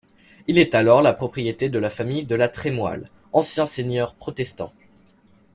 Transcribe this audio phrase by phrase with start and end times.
[0.47, 4.73] Il est alors la propriété de la famille de la Trémoille, anciens seigneurs protestants.